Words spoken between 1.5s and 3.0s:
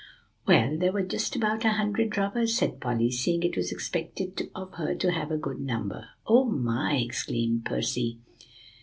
a hundred robbers," said